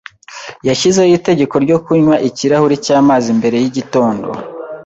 Yashyizeho 0.67 1.09
itegeko 1.19 1.55
ryo 1.65 1.77
kunywa 1.85 2.15
ikirahuri 2.29 2.75
cyamazi 2.85 3.29
mbere 3.39 3.55
yigitondo. 3.63 4.27